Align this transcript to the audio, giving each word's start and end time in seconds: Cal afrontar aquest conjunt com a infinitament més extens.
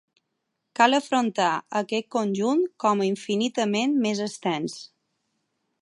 Cal 0.79 0.97
afrontar 0.99 1.49
aquest 1.81 2.09
conjunt 2.17 2.65
com 2.85 3.05
a 3.05 3.09
infinitament 3.11 3.97
més 4.07 4.27
extens. 4.31 4.81